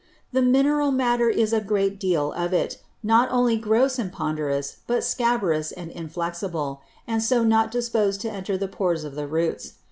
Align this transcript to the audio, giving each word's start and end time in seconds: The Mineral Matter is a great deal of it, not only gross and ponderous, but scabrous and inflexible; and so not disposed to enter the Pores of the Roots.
The 0.31 0.41
Mineral 0.41 0.89
Matter 0.91 1.29
is 1.29 1.53
a 1.53 1.61
great 1.61 1.99
deal 1.99 2.31
of 2.31 2.53
it, 2.53 2.81
not 3.03 3.29
only 3.31 3.55
gross 3.55 3.99
and 3.99 4.11
ponderous, 4.11 4.77
but 4.87 5.03
scabrous 5.03 5.71
and 5.71 5.91
inflexible; 5.91 6.81
and 7.05 7.21
so 7.21 7.43
not 7.43 7.69
disposed 7.69 8.19
to 8.21 8.31
enter 8.31 8.57
the 8.57 8.67
Pores 8.67 9.03
of 9.03 9.13
the 9.13 9.27
Roots. 9.27 9.73